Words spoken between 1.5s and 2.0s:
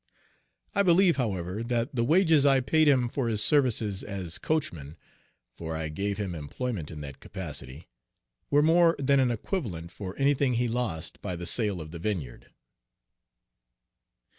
that